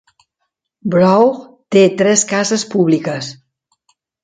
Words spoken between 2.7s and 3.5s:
públiques.